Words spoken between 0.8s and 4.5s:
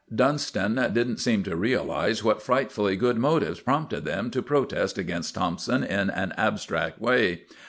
didn't seem to realize what frightfully good motives prompted them to